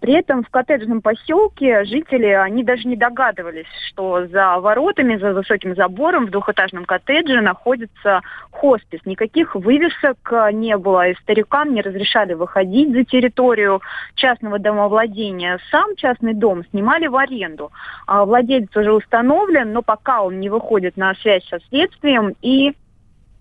При 0.00 0.14
этом 0.14 0.42
в 0.42 0.50
коттеджном 0.50 1.00
поселке 1.00 1.84
жители, 1.84 2.26
они 2.26 2.64
даже 2.64 2.88
не 2.88 2.96
догадывались, 2.96 3.66
что 3.88 4.26
за 4.26 4.58
воротами, 4.58 5.16
за 5.16 5.32
высоким 5.32 5.76
забором 5.76 6.26
в 6.26 6.30
двухэтажном 6.30 6.84
коттедже 6.84 7.40
находится 7.40 7.59
находится 7.60 8.20
хоспис. 8.50 9.00
Никаких 9.04 9.54
вывесок 9.54 10.18
э, 10.32 10.52
не 10.52 10.76
было, 10.76 11.08
и 11.08 11.14
старикам 11.22 11.74
не 11.74 11.82
разрешали 11.82 12.34
выходить 12.34 12.92
за 12.92 13.04
территорию 13.04 13.80
частного 14.14 14.58
домовладения. 14.58 15.58
Сам 15.70 15.94
частный 15.96 16.34
дом 16.34 16.64
снимали 16.70 17.06
в 17.06 17.16
аренду. 17.16 17.70
А 18.06 18.24
Владелец 18.24 18.74
уже 18.76 18.92
установлен, 18.92 19.72
но 19.72 19.82
пока 19.82 20.22
он 20.22 20.40
не 20.40 20.48
выходит 20.48 20.96
на 20.96 21.14
связь 21.14 21.46
со 21.48 21.58
следствием, 21.68 22.34
и 22.42 22.72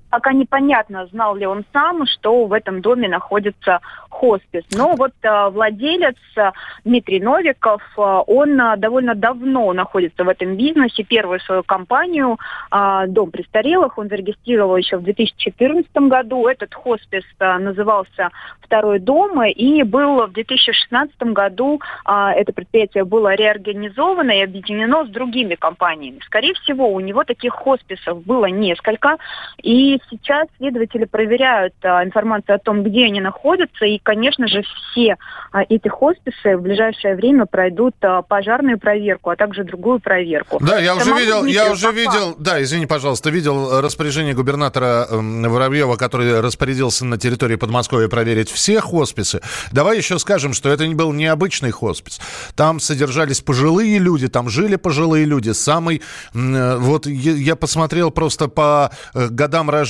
пока 0.10 0.34
непонятно, 0.34 1.08
знал 1.08 1.36
ли 1.36 1.46
он 1.46 1.64
сам, 1.74 2.06
что 2.06 2.46
в 2.46 2.54
этом 2.54 2.82
доме 2.82 3.08
находится 3.08 3.80
хоспис. 4.10 4.64
Но 4.76 4.96
вот 4.96 5.14
э, 5.22 5.50
владелец 5.50 6.18
э, 6.36 6.52
Дмитрий 6.84 7.20
Новиков, 7.20 7.82
э, 7.98 8.02
он 8.02 8.60
э, 8.60 8.78
довольно 8.78 9.16
давно 9.16 9.72
находится 9.74 10.24
в 10.24 10.30
этом 10.30 10.56
бизнесе. 10.58 11.04
Первую 11.04 11.40
свою 11.40 11.64
компанию 11.64 12.38
э, 12.72 13.06
«Дом 13.08 13.32
престарелых» 13.32 13.98
он 13.98 14.10
зарегистрировал 14.10 14.76
еще 14.78 14.98
в 14.98 15.04
2014 15.04 15.90
году. 16.10 16.48
Этот 16.48 16.74
хоспис 16.74 17.24
э, 17.40 17.58
назывался 17.60 18.32
«Второй 18.62 19.00
дом», 19.00 19.44
и 19.44 19.84
был 19.84 20.28
в 20.28 20.32
2016 20.34 21.16
году 21.34 21.80
э, 22.06 22.12
это 22.36 22.52
предприятие 22.52 23.06
было 23.06 23.36
реорганизовано 23.36 24.32
и 24.32 24.42
объединено 24.42 25.06
с 25.06 25.10
другими 25.10 25.56
компаниями. 25.56 26.20
Скорее 26.26 26.54
всего, 26.56 26.92
у 26.92 27.00
него 27.00 27.24
таких 27.24 27.54
хосписов 27.54 28.26
было 28.26 28.46
несколько, 28.46 29.18
и 29.62 29.99
сейчас 30.10 30.48
следователи 30.58 31.06
проверяют 31.06 31.74
а, 31.84 32.04
информацию 32.04 32.56
о 32.56 32.60
том, 32.60 32.84
где 32.84 33.06
они 33.06 33.20
находятся, 33.20 33.86
и, 33.86 34.00
конечно 34.00 34.48
же, 34.48 34.62
все 34.64 35.18
а, 35.52 35.64
эти 35.68 35.88
хосписы 35.88 36.56
в 36.56 36.62
ближайшее 36.62 37.16
время 37.16 37.46
пройдут 37.46 37.96
а, 38.02 38.22
пожарную 38.22 38.80
проверку, 38.80 39.30
а 39.30 39.36
также 39.36 39.64
другую 39.64 40.00
проверку. 40.00 40.60
Да, 40.62 40.80
я 40.80 40.96
уже 40.96 41.06
Самому 41.06 41.20
видел, 41.20 41.46
я 41.46 41.72
уже 41.72 41.92
видел, 41.92 42.36
да, 42.38 42.62
извини, 42.62 42.86
пожалуйста, 42.86 43.30
видел 43.30 43.82
распоряжение 43.82 44.34
губернатора 44.34 45.08
эм, 45.10 45.44
Воробьева, 45.44 45.96
который 45.96 46.40
распорядился 46.40 47.06
на 47.06 47.18
территории 47.18 47.56
Подмосковья 47.56 48.08
проверить 48.08 48.50
все 48.50 48.80
хосписы. 48.80 49.42
Давай 49.72 49.98
еще 49.98 50.20
скажем, 50.20 50.54
что 50.54 50.70
это 50.70 50.88
не 50.88 50.96
был 50.96 51.12
необычный 51.12 51.72
хоспис. 51.72 52.20
Там 52.56 52.80
содержались 52.80 53.42
пожилые 53.42 54.00
люди, 54.00 54.28
там 54.28 54.50
жили 54.50 54.76
пожилые 54.78 55.26
люди. 55.26 55.52
Самый, 55.52 56.02
э, 56.34 56.78
вот 56.78 57.06
я 57.06 57.50
я 57.50 57.56
посмотрел 57.56 58.12
просто 58.12 58.48
по 58.48 58.92
э, 59.16 59.28
годам 59.30 59.72
рождения, 59.72 59.89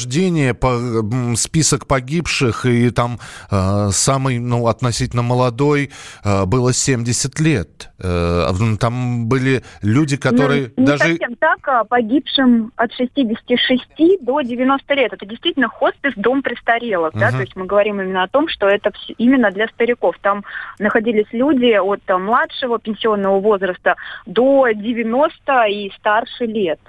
по 0.53 0.67
м, 0.67 1.35
список 1.35 1.87
погибших, 1.87 2.65
и 2.65 2.89
там 2.89 3.19
э, 3.51 3.89
самый, 3.91 4.39
ну, 4.39 4.67
относительно 4.67 5.21
молодой 5.21 5.91
э, 6.23 6.45
было 6.45 6.73
70 6.73 7.39
лет. 7.39 7.89
Э, 7.99 8.47
Там 8.79 9.27
были 9.27 9.61
люди, 9.81 10.17
которые 10.17 10.71
Ну, 10.77 10.83
не 10.83 10.87
даже... 10.87 11.03
совсем 11.03 11.35
так, 11.35 11.59
а 11.67 11.83
погибшим 11.83 12.71
от 12.75 12.93
66 12.93 13.83
до 14.21 14.41
90 14.41 14.93
лет. 14.93 15.13
Это 15.13 15.25
действительно 15.25 15.67
хоспис 15.67 16.13
дом 16.15 16.41
престарелых, 16.41 17.13
да, 17.13 17.27
Мгм. 17.27 17.35
то 17.37 17.41
есть 17.41 17.55
мы 17.55 17.65
говорим 17.65 18.01
именно 18.01 18.23
о 18.23 18.27
том, 18.27 18.47
что 18.47 18.67
это 18.67 18.91
именно 19.17 19.51
для 19.51 19.67
стариков. 19.67 20.15
Там 20.21 20.43
находились 20.79 21.27
люди 21.31 21.73
от 21.77 22.01
а, 22.07 22.17
младшего 22.17 22.79
пенсионного 22.79 23.39
возраста 23.39 23.95
до 24.25 24.67
90 24.73 25.63
и 25.67 25.91
старше 25.97 26.45
лет. 26.45 26.79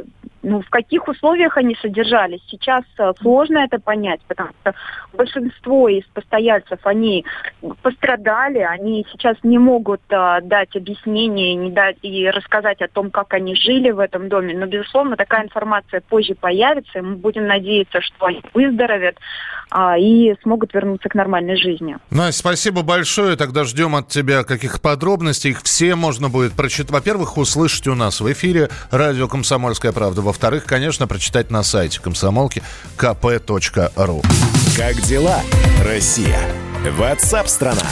Ну, 0.42 0.62
в 0.62 0.70
каких 0.70 1.06
условиях 1.06 1.56
они 1.58 1.76
содержались? 1.76 2.40
Сейчас 2.48 2.84
а, 2.98 3.12
сложно 3.20 3.58
это 3.58 3.78
понять, 3.78 4.20
потому 4.26 4.50
что 4.60 4.74
большинство 5.12 5.88
из 5.88 6.04
постояльцев, 6.14 6.78
они 6.84 7.26
пострадали, 7.82 8.58
они 8.58 9.06
сейчас 9.12 9.36
не 9.42 9.58
могут 9.58 10.00
а, 10.08 10.40
дать 10.40 10.74
объяснение 10.74 11.54
не 11.54 11.70
дать, 11.70 11.96
и 12.02 12.28
рассказать 12.30 12.80
о 12.80 12.88
том, 12.88 13.10
как 13.10 13.34
они 13.34 13.54
жили 13.54 13.90
в 13.90 13.98
этом 13.98 14.28
доме. 14.28 14.56
Но, 14.56 14.66
безусловно, 14.66 15.16
такая 15.16 15.44
информация 15.44 16.00
позже 16.00 16.34
появится, 16.34 16.98
и 16.98 17.02
мы 17.02 17.16
будем 17.16 17.46
надеяться, 17.46 18.00
что 18.00 18.26
они 18.26 18.42
выздоровеют 18.54 19.18
а, 19.70 19.98
и 19.98 20.34
смогут 20.42 20.72
вернуться 20.72 21.08
к 21.08 21.14
нормальной 21.14 21.56
жизни. 21.56 21.98
Настя, 22.10 22.40
спасибо 22.40 22.82
большое. 22.82 23.36
Тогда 23.36 23.64
ждем 23.64 23.94
от 23.94 24.08
тебя 24.08 24.42
каких 24.44 24.80
подробностей. 24.80 25.50
Их 25.50 25.62
все 25.62 25.94
можно 25.96 26.28
будет 26.28 26.52
прочитать. 26.52 26.90
Во-первых, 26.90 27.36
услышать 27.36 27.86
у 27.88 27.94
нас 27.94 28.20
в 28.20 28.32
эфире 28.32 28.70
радио 28.90 29.28
«Комсомольская 29.28 29.92
правда». 29.92 30.29
Во-вторых, 30.30 30.64
конечно, 30.64 31.08
прочитать 31.08 31.50
на 31.50 31.64
сайте 31.64 32.00
комсомолки 32.00 32.62
kp.ru. 32.96 34.24
Как 34.76 34.94
дела, 35.02 35.40
Россия? 35.84 36.38
Ватсап-страна! 36.96 37.82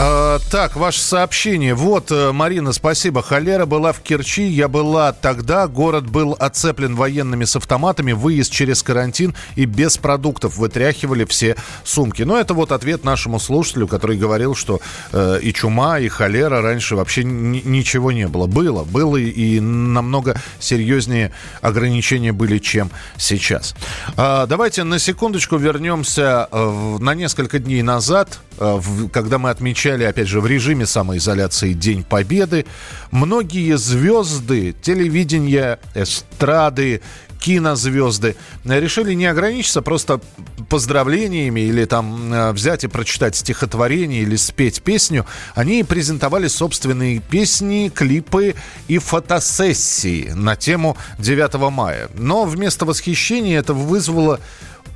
А, 0.00 0.38
так, 0.52 0.76
ваше 0.76 1.00
сообщение. 1.00 1.74
Вот, 1.74 2.12
э, 2.12 2.30
Марина, 2.30 2.72
спасибо. 2.72 3.20
Холера 3.20 3.66
была 3.66 3.92
в 3.92 3.98
Керчи. 3.98 4.46
Я 4.46 4.68
была 4.68 5.12
тогда. 5.12 5.66
Город 5.66 6.08
был 6.08 6.36
оцеплен 6.38 6.94
военными 6.94 7.44
с 7.44 7.56
автоматами. 7.56 8.12
Выезд 8.12 8.52
через 8.52 8.84
карантин 8.84 9.34
и 9.56 9.64
без 9.64 9.96
продуктов. 9.98 10.56
Вытряхивали 10.56 11.24
все 11.24 11.56
сумки. 11.82 12.22
Но 12.22 12.38
это 12.38 12.54
вот 12.54 12.70
ответ 12.70 13.02
нашему 13.02 13.40
слушателю, 13.40 13.88
который 13.88 14.16
говорил, 14.16 14.54
что 14.54 14.80
э, 15.10 15.40
и 15.42 15.52
чума, 15.52 15.98
и 15.98 16.06
холера 16.06 16.62
раньше 16.62 16.94
вообще 16.94 17.24
ни- 17.24 17.62
ничего 17.64 18.12
не 18.12 18.28
было. 18.28 18.46
Было. 18.46 18.84
Было 18.84 19.16
и, 19.16 19.58
намного 19.58 20.40
серьезнее 20.60 21.32
ограничения 21.60 22.30
были, 22.30 22.58
чем 22.58 22.92
сейчас. 23.16 23.74
А, 24.16 24.46
давайте 24.46 24.84
на 24.84 25.00
секундочку 25.00 25.56
вернемся 25.56 26.46
э, 26.52 26.96
на 27.00 27.14
несколько 27.14 27.58
дней 27.58 27.82
назад, 27.82 28.38
э, 28.58 28.76
в- 28.78 29.08
когда 29.08 29.38
мы 29.38 29.50
отмечали, 29.50 29.87
опять 29.90 30.28
же, 30.28 30.40
в 30.40 30.46
режиме 30.46 30.86
самоизоляции 30.86 31.72
День 31.72 32.04
Победы. 32.04 32.66
Многие 33.10 33.76
звезды 33.76 34.74
телевидения, 34.82 35.78
эстрады, 35.94 37.00
кинозвезды 37.38 38.36
решили 38.64 39.14
не 39.14 39.26
ограничиться 39.26 39.82
просто 39.82 40.20
поздравлениями 40.68 41.60
или 41.60 41.84
там 41.84 42.32
э, 42.32 42.52
взять 42.52 42.84
и 42.84 42.88
прочитать 42.88 43.36
стихотворение 43.36 44.22
или 44.22 44.36
спеть 44.36 44.82
песню. 44.82 45.24
Они 45.54 45.82
презентовали 45.84 46.48
собственные 46.48 47.20
песни, 47.20 47.90
клипы 47.94 48.54
и 48.88 48.98
фотосессии 48.98 50.32
на 50.34 50.56
тему 50.56 50.96
9 51.18 51.54
мая. 51.70 52.08
Но 52.14 52.44
вместо 52.44 52.84
восхищения 52.84 53.58
это 53.58 53.72
вызвало 53.72 54.40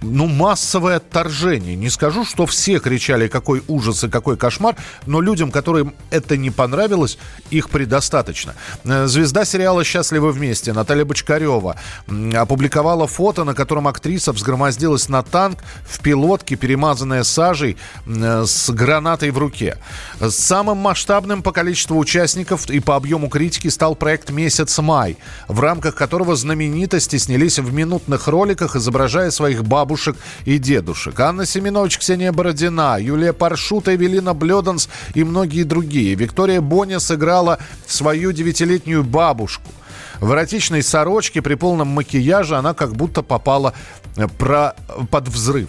ну, 0.02 0.26
массовое 0.26 0.96
отторжение. 0.96 1.76
Не 1.76 1.90
скажу, 1.90 2.24
что 2.24 2.46
все 2.46 2.78
кричали, 2.78 3.28
какой 3.28 3.62
ужас 3.68 4.04
и 4.04 4.08
какой 4.08 4.36
кошмар, 4.36 4.76
но 5.06 5.20
людям, 5.20 5.50
которым 5.50 5.94
это 6.10 6.36
не 6.36 6.50
понравилось, 6.50 7.18
их 7.50 7.70
предостаточно. 7.70 8.54
Э, 8.84 9.06
Звезда 9.06 9.44
сериала 9.44 9.84
«Счастливы 9.84 10.32
вместе» 10.32 10.72
Наталья 10.72 11.04
Бочкарева 11.04 11.76
опубликовала 12.34 13.06
фото, 13.06 13.44
на 13.44 13.54
котором 13.54 13.88
актриса 13.88 14.32
взгромоздилась 14.32 15.08
на 15.08 15.22
танк 15.22 15.58
в 15.84 16.00
пилотке, 16.00 16.56
перемазанная 16.56 17.22
сажей, 17.22 17.76
э, 18.06 18.44
с 18.46 18.70
гранатой 18.70 19.30
в 19.30 19.38
руке. 19.38 19.78
Самым 20.28 20.78
масштабным 20.78 21.42
по 21.42 21.52
количеству 21.52 21.98
участников 21.98 22.68
и 22.68 22.80
по 22.80 22.96
объему 22.96 23.28
критики 23.28 23.68
стал 23.68 23.94
проект 23.94 24.30
«Месяц 24.30 24.78
май», 24.78 25.16
в 25.48 25.60
рамках 25.60 25.94
которого 25.94 26.36
знаменитости 26.36 27.16
снялись 27.16 27.58
в 27.58 27.72
минутных 27.72 28.28
роликах, 28.28 28.76
изображая 28.76 29.30
своих 29.30 29.64
бабушек 29.64 29.91
и 30.44 30.58
дедушек. 30.58 31.18
Анна 31.20 31.46
Семенович, 31.46 31.98
Ксения 31.98 32.32
Бородина, 32.32 32.98
Юлия 33.00 33.32
Паршута, 33.32 33.94
Эвелина 33.94 34.34
Блёданс 34.34 34.88
и 35.14 35.24
многие 35.24 35.64
другие. 35.64 36.14
Виктория 36.14 36.60
Боня 36.60 37.00
сыграла 37.00 37.58
свою 37.86 38.32
девятилетнюю 38.32 39.04
бабушку. 39.04 39.70
В 40.20 40.32
эротичной 40.32 40.82
сорочке 40.82 41.42
при 41.42 41.54
полном 41.54 41.88
макияже 41.88 42.56
она 42.56 42.74
как 42.74 42.94
будто 42.94 43.22
попала 43.22 43.74
э, 44.16 44.28
про, 44.28 44.76
под 45.10 45.28
взрыв. 45.28 45.68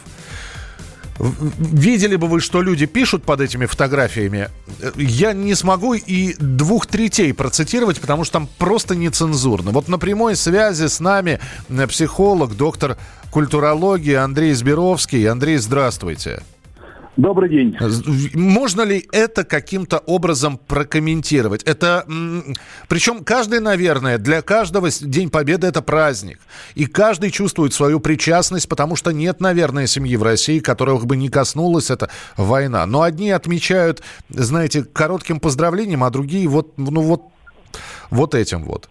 Видели 1.20 2.16
бы 2.16 2.28
вы, 2.28 2.40
что 2.40 2.62
люди 2.62 2.86
пишут 2.86 3.24
под 3.24 3.42
этими 3.42 3.66
фотографиями? 3.66 4.50
Э, 4.80 4.92
Я 4.98 5.34
не 5.34 5.56
смогу 5.56 5.94
и 5.94 6.34
двух 6.40 6.88
третей 6.88 7.34
процитировать, 7.34 8.00
потому 8.02 8.24
что 8.24 8.34
там 8.34 8.50
просто 8.58 8.96
нецензурно. 8.96 9.72
Вот 9.72 9.88
на 9.88 10.00
прямой 10.00 10.36
связи 10.36 10.88
с 10.88 11.00
нами 11.00 11.40
э, 11.70 11.88
психолог, 11.88 12.56
доктор 12.56 12.98
культурологии 13.32 14.14
Андрей 14.14 14.54
Сберовский. 14.54 15.28
Андрей, 15.28 15.58
здравствуйте. 15.58 16.42
Добрый 17.16 17.48
день. 17.50 17.78
З- 17.80 18.04
Можно 18.34 18.82
ли 18.82 19.08
это 19.12 19.44
каким-то 19.44 20.00
образом 20.00 20.58
прокомментировать? 20.58 21.62
Это, 21.64 22.06
причем 22.88 23.24
каждый, 23.24 23.60
наверное, 23.60 24.18
для 24.18 24.42
каждого 24.42 24.90
День 24.90 25.30
Победы 25.30 25.68
это 25.68 25.84
праздник. 25.84 26.40
И 26.74 26.86
каждый 26.88 27.30
чувствует 27.30 27.74
свою 27.74 28.00
причастность, 28.00 28.68
потому 28.68 28.96
что 28.96 29.12
нет, 29.12 29.42
наверное, 29.42 29.86
семьи 29.86 30.16
в 30.16 30.24
России, 30.24 30.60
которых 30.60 31.06
бы 31.06 31.16
не 31.16 31.30
коснулась 31.30 31.92
эта 31.92 32.10
война. 32.36 32.86
Но 32.88 33.04
одни 33.04 33.30
отмечают, 33.30 34.02
знаете, 34.30 34.84
коротким 34.84 35.40
поздравлением, 35.40 36.04
а 36.04 36.10
другие 36.10 36.48
вот, 36.48 36.78
ну 36.78 37.02
вот, 37.02 37.22
вот 38.10 38.34
этим 38.34 38.64
вот. 38.64 38.90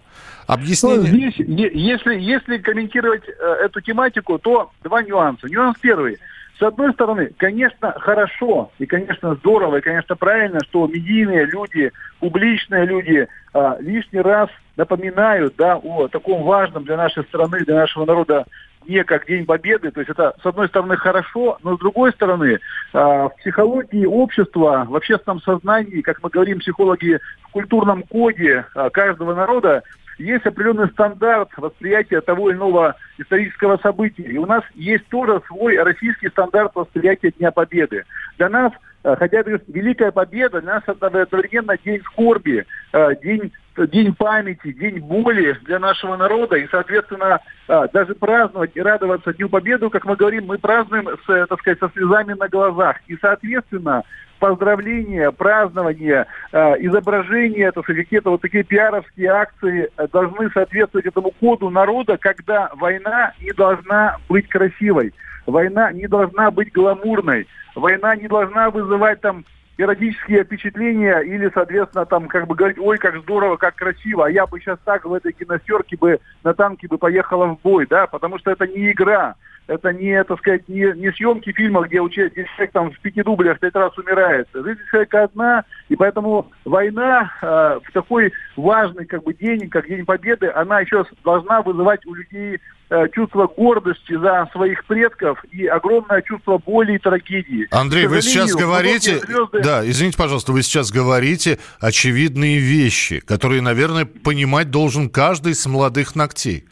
Ну, 0.48 0.54
Объяснение... 0.54 1.08
здесь, 1.08 1.34
е- 1.38 1.70
если, 1.74 2.14
если 2.20 2.58
комментировать 2.58 3.22
э, 3.26 3.64
эту 3.64 3.80
тематику, 3.80 4.38
то 4.38 4.70
два 4.84 5.02
нюанса. 5.02 5.46
Нюанс 5.48 5.76
первый. 5.80 6.18
С 6.62 6.64
одной 6.64 6.92
стороны, 6.92 7.32
конечно, 7.38 7.92
хорошо 7.98 8.70
и, 8.78 8.86
конечно, 8.86 9.34
здорово, 9.34 9.78
и, 9.78 9.80
конечно, 9.80 10.14
правильно, 10.14 10.60
что 10.68 10.86
медийные 10.86 11.44
люди, 11.44 11.90
публичные 12.20 12.86
люди 12.86 13.26
а, 13.52 13.78
лишний 13.80 14.20
раз 14.20 14.48
напоминают 14.76 15.56
да, 15.58 15.76
о 15.76 16.06
таком 16.06 16.44
важном 16.44 16.84
для 16.84 16.96
нашей 16.96 17.24
страны, 17.24 17.64
для 17.64 17.74
нашего 17.74 18.04
народа 18.04 18.46
не 18.86 19.02
как 19.02 19.26
День 19.26 19.44
Победы. 19.44 19.90
То 19.90 20.00
есть 20.00 20.10
это, 20.10 20.34
с 20.40 20.46
одной 20.46 20.68
стороны, 20.68 20.96
хорошо, 20.96 21.58
но 21.64 21.76
с 21.76 21.80
другой 21.80 22.12
стороны, 22.12 22.60
а, 22.92 23.28
в 23.28 23.36
психологии 23.38 24.06
общества, 24.06 24.86
в 24.88 24.94
общественном 24.94 25.40
сознании, 25.40 26.00
как 26.00 26.22
мы 26.22 26.30
говорим, 26.30 26.60
психологи, 26.60 27.18
в 27.42 27.48
культурном 27.50 28.04
коде 28.04 28.66
а, 28.76 28.88
каждого 28.90 29.34
народа 29.34 29.82
есть 30.18 30.46
определенный 30.46 30.88
стандарт 30.88 31.50
восприятия 31.56 32.20
того 32.20 32.50
или 32.50 32.56
иного 32.56 32.96
исторического 33.18 33.78
события. 33.78 34.24
И 34.24 34.38
у 34.38 34.46
нас 34.46 34.62
есть 34.74 35.06
тоже 35.08 35.40
свой 35.46 35.76
российский 35.82 36.28
стандарт 36.28 36.72
восприятия 36.74 37.32
Дня 37.32 37.50
Победы. 37.50 38.04
Для 38.38 38.48
нас 38.48 38.72
э, 39.04 39.16
Хотя 39.18 39.40
это 39.40 39.60
Великая 39.68 40.12
Победа 40.12 40.60
для 40.60 40.74
нас 40.74 40.82
это 40.86 41.06
одновременно 41.06 41.76
день 41.84 42.02
скорби, 42.04 42.64
э, 42.92 43.08
день, 43.22 43.52
день 43.76 44.14
памяти, 44.14 44.72
день 44.72 45.00
боли 45.00 45.58
для 45.64 45.78
нашего 45.78 46.16
народа. 46.16 46.56
И, 46.56 46.68
соответственно, 46.70 47.40
э, 47.68 47.88
даже 47.92 48.14
праздновать 48.14 48.72
и 48.74 48.80
радоваться 48.80 49.32
Дню 49.32 49.48
Победы, 49.48 49.88
как 49.90 50.04
мы 50.04 50.16
говорим, 50.16 50.46
мы 50.46 50.58
празднуем, 50.58 51.08
с, 51.26 51.46
так 51.46 51.60
сказать, 51.60 51.78
со 51.78 51.90
слезами 51.90 52.34
на 52.34 52.48
глазах. 52.48 52.96
И, 53.06 53.16
соответственно, 53.16 54.02
поздравления, 54.42 55.30
празднования, 55.30 56.26
э, 56.50 56.74
изображения, 56.80 57.66
это 57.68 57.80
какие-то 57.82 58.30
вот 58.30 58.40
такие 58.40 58.64
пиаровские 58.64 59.28
акции 59.28 59.88
э, 59.96 60.08
должны 60.08 60.50
соответствовать 60.50 61.06
этому 61.06 61.30
коду 61.30 61.70
народа, 61.70 62.18
когда 62.18 62.68
война 62.74 63.34
не 63.40 63.52
должна 63.52 64.16
быть 64.28 64.48
красивой, 64.48 65.14
война 65.46 65.92
не 65.92 66.08
должна 66.08 66.50
быть 66.50 66.72
гламурной, 66.72 67.46
война 67.76 68.16
не 68.16 68.26
должна 68.26 68.70
вызывать 68.70 69.20
там 69.20 69.44
эротические 69.78 70.42
впечатления 70.42 71.20
или, 71.20 71.48
соответственно, 71.54 72.04
там 72.04 72.26
как 72.26 72.48
бы 72.48 72.56
говорить, 72.56 72.80
ой, 72.80 72.98
как 72.98 73.22
здорово, 73.22 73.56
как 73.56 73.76
красиво, 73.76 74.26
а 74.26 74.30
я 74.30 74.48
бы 74.48 74.58
сейчас 74.58 74.80
так 74.84 75.04
в 75.04 75.12
этой 75.12 75.32
киностерке 75.32 75.96
бы 75.96 76.18
на 76.42 76.52
танке 76.52 76.88
бы 76.88 76.98
поехала 76.98 77.46
в 77.46 77.60
бой, 77.62 77.86
да, 77.88 78.08
потому 78.08 78.40
что 78.40 78.50
это 78.50 78.66
не 78.66 78.90
игра, 78.90 79.36
это 79.66 79.92
не, 79.92 80.22
так 80.24 80.38
сказать, 80.38 80.68
не, 80.68 80.92
не 80.96 81.12
съемки 81.12 81.52
фильма, 81.52 81.82
где 81.82 82.02
где 82.02 82.30
человек 82.30 82.72
там 82.72 82.90
в 82.90 82.98
пяти 83.00 83.22
дублях 83.22 83.60
пять 83.60 83.74
раз 83.74 83.96
умирает. 83.96 84.48
Жизнь 84.52 84.80
человека 84.90 85.24
одна, 85.24 85.64
и 85.88 85.96
поэтому 85.96 86.50
война 86.64 87.32
э, 87.40 87.80
в 87.84 87.92
такой 87.92 88.32
важный 88.56 89.06
как 89.06 89.22
бы 89.22 89.34
день, 89.34 89.68
как 89.68 89.86
День 89.86 90.04
Победы, 90.04 90.48
она 90.48 90.80
еще 90.80 91.04
должна 91.24 91.62
вызывать 91.62 92.04
у 92.06 92.14
людей 92.14 92.58
э, 92.90 93.08
чувство 93.14 93.46
гордости 93.46 94.16
за 94.18 94.48
своих 94.52 94.84
предков 94.84 95.42
и 95.52 95.66
огромное 95.66 96.22
чувство 96.22 96.58
боли 96.58 96.94
и 96.94 96.98
трагедии. 96.98 97.68
Андрей, 97.70 98.06
вы 98.06 98.20
сейчас 98.20 98.54
говорите... 98.54 99.20
Звезды... 99.20 99.62
Да, 99.62 99.88
извините, 99.88 100.18
пожалуйста, 100.18 100.52
вы 100.52 100.62
сейчас 100.62 100.90
говорите 100.90 101.58
очевидные 101.80 102.58
вещи, 102.58 103.20
которые, 103.20 103.62
наверное, 103.62 104.06
понимать 104.06 104.70
должен 104.70 105.08
каждый 105.08 105.54
с 105.54 105.66
молодых 105.66 106.16
ногтей. 106.16 106.66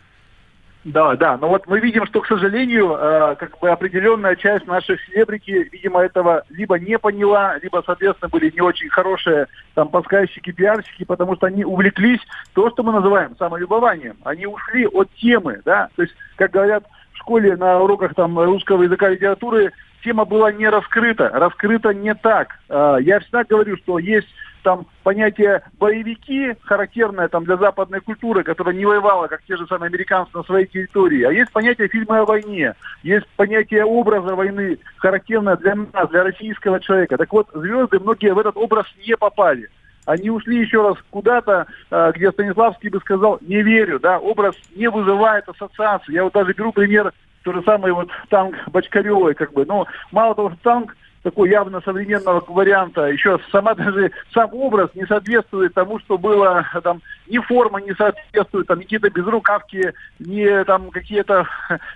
Да, 0.85 1.15
да, 1.15 1.37
но 1.37 1.49
вот 1.49 1.67
мы 1.67 1.79
видим, 1.79 2.07
что, 2.07 2.23
к 2.23 2.27
сожалению, 2.27 2.97
э, 2.99 3.37
как 3.37 3.59
бы 3.59 3.69
определенная 3.69 4.35
часть 4.35 4.67
наших 4.67 4.99
селебрити, 5.03 5.69
видимо, 5.71 6.01
этого 6.01 6.45
либо 6.49 6.79
не 6.79 6.99
поняла, 6.99 7.59
либо, 7.59 7.83
соответственно, 7.85 8.31
были 8.31 8.51
не 8.51 8.63
очень 8.63 8.89
хорошие 8.89 9.47
там 9.75 9.89
подсказчики, 9.89 10.53
пиарщики, 10.53 11.05
потому 11.05 11.37
что 11.37 11.49
они 11.49 11.67
увлеклись 11.67 12.21
то, 12.55 12.71
что 12.71 12.83
мы 12.83 12.93
называем 12.93 13.37
самолюбованием. 13.37 14.17
Они 14.25 14.47
ушли 14.47 14.87
от 14.87 15.11
темы, 15.17 15.61
да, 15.67 15.91
то 15.97 16.03
есть, 16.03 16.15
как 16.37 16.53
говорят 16.53 16.85
в 17.13 17.19
школе 17.19 17.57
на 17.57 17.79
уроках 17.81 18.15
там 18.15 18.39
русского 18.39 18.83
языка 18.85 19.11
и 19.11 19.17
литературы, 19.17 19.73
тема 20.03 20.25
была 20.25 20.51
не 20.51 20.67
раскрыта, 20.67 21.29
раскрыта 21.29 21.93
не 21.93 22.15
так. 22.15 22.59
Э, 22.71 22.97
я 23.03 23.21
всегда 23.21 23.45
говорю, 23.45 23.77
что 23.77 23.99
есть 23.99 24.29
там 24.63 24.87
понятие 25.03 25.63
боевики, 25.79 26.55
характерное 26.63 27.29
там 27.29 27.45
для 27.45 27.57
западной 27.57 28.01
культуры, 28.01 28.43
которая 28.43 28.75
не 28.75 28.85
воевала, 28.85 29.27
как 29.27 29.43
те 29.43 29.57
же 29.57 29.67
самые 29.67 29.89
американцы 29.89 30.31
на 30.35 30.43
своей 30.45 30.67
территории, 30.67 31.23
а 31.23 31.33
есть 31.33 31.53
понятие 31.53 31.89
фильма 31.89 32.21
о 32.21 32.25
войне, 32.25 32.75
есть 33.03 33.27
понятие 33.37 33.85
образа 33.85 34.35
войны, 34.35 34.79
характерное 34.97 35.57
для 35.57 35.75
нас, 35.75 36.09
для 36.11 36.25
российского 36.25 36.81
человека. 36.81 37.17
Так 37.17 37.33
вот, 37.33 37.49
звезды 37.55 37.99
многие 37.99 38.35
в 38.35 38.39
этот 38.39 38.57
образ 38.57 38.87
не 39.07 39.17
попали. 39.17 39.69
Они 40.07 40.31
ушли 40.31 40.61
еще 40.61 40.83
раз 40.83 40.97
куда-то, 41.11 41.67
э, 41.91 42.13
где 42.15 42.33
Станиславский 42.33 42.89
бы 42.89 43.01
сказал, 43.01 43.39
не 43.43 43.63
верю, 43.63 44.01
да, 44.01 44.19
образ 44.19 44.57
не 44.75 44.89
вызывает 44.89 45.49
ассоциации. 45.49 46.15
Я 46.15 46.25
вот 46.25 46.33
даже 46.33 46.53
беру 46.53 46.73
пример, 46.73 47.13
то 47.43 47.53
же 47.53 47.63
самое 47.63 47.93
вот 47.95 48.09
танк 48.29 48.57
Бочкаревой, 48.69 49.35
как 49.35 49.53
бы, 49.53 49.65
но 49.65 49.87
мало 50.11 50.35
того, 50.35 50.51
что 50.51 50.59
танк 50.63 50.97
такой 51.23 51.51
явно 51.51 51.81
современного 51.83 52.43
варианта. 52.49 53.07
Еще 53.07 53.39
сама 53.53 53.75
даже 53.75 54.11
сам 54.33 54.55
образ 54.55 54.91
не 54.95 55.07
соответствует 55.07 55.75
тому, 55.75 55.99
что 56.01 56.17
было 56.17 56.67
там 56.83 57.03
ни 57.29 57.39
форма 57.39 57.81
не 57.81 57.95
соответствует, 57.95 58.67
там 58.67 58.79
какие-то 58.79 59.11
безрукавки, 59.11 59.93
не 60.19 60.65
там 60.65 60.91
какие-то. 60.91 61.47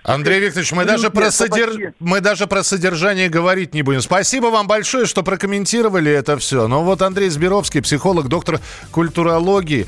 Андрей 0.03 0.39
Викторович, 0.39 0.71
мы 0.73 0.85
даже 0.85 1.09
про 1.09 1.31
содер... 1.31 1.93
мы 1.99 2.21
даже 2.21 2.47
про 2.47 2.63
содержание 2.63 3.29
говорить 3.29 3.73
не 3.73 3.81
будем. 3.81 4.01
Спасибо 4.01 4.47
вам 4.47 4.67
большое, 4.67 5.05
что 5.05 5.23
прокомментировали 5.23 6.11
это 6.11 6.37
все. 6.37 6.67
Но 6.67 6.83
вот 6.83 7.01
Андрей 7.01 7.29
Збировский, 7.29 7.81
психолог, 7.81 8.27
доктор 8.27 8.59
культурологии. 8.91 9.87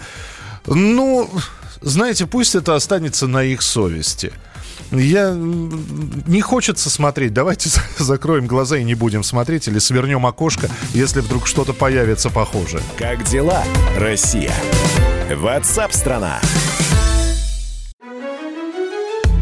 Ну, 0.65 1.29
знаете, 1.81 2.25
пусть 2.25 2.55
это 2.55 2.75
останется 2.75 3.27
на 3.27 3.43
их 3.43 3.61
совести. 3.61 4.33
Я 4.91 5.33
не 5.35 6.41
хочется 6.41 6.89
смотреть. 6.89 7.33
Давайте 7.33 7.69
закроем 7.97 8.47
глаза 8.47 8.77
и 8.77 8.83
не 8.83 8.95
будем 8.95 9.23
смотреть 9.23 9.67
или 9.67 9.79
свернем 9.79 10.25
окошко, 10.25 10.69
если 10.93 11.21
вдруг 11.21 11.47
что-то 11.47 11.73
появится 11.73 12.29
похожее. 12.29 12.83
Как 12.97 13.23
дела, 13.23 13.63
Россия? 13.97 14.53
WhatsApp 15.29 15.91
страна. 15.91 16.39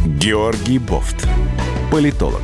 Георгий 0.05 0.79
Бофт. 0.79 1.27
Политолог, 1.91 2.41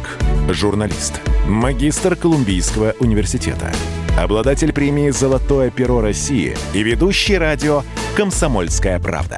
журналист, 0.49 1.19
магистр 1.47 2.15
Колумбийского 2.15 2.93
университета, 2.99 3.73
обладатель 4.17 4.71
премии 4.71 5.09
«Золотое 5.09 5.71
перо 5.71 5.99
России» 5.99 6.55
и 6.75 6.83
ведущий 6.83 7.37
радио 7.37 7.83
«Комсомольская 8.15 8.99
правда» 8.99 9.37